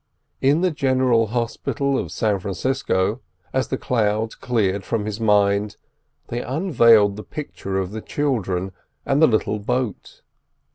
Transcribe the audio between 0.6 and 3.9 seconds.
the general hospital of San Francisco, as the